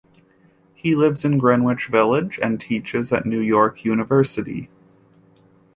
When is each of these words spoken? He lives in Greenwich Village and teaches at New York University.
He 0.73 0.95
lives 0.95 1.23
in 1.23 1.37
Greenwich 1.37 1.85
Village 1.85 2.39
and 2.41 2.59
teaches 2.59 3.13
at 3.13 3.27
New 3.27 3.39
York 3.39 3.85
University. 3.85 4.67